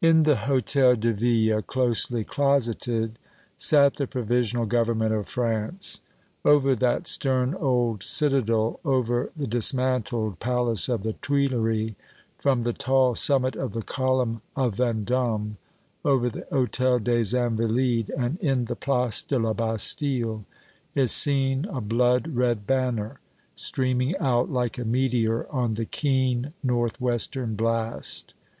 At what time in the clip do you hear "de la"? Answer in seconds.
19.24-19.52